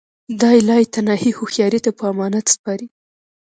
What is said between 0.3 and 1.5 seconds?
دا یې لایتناهي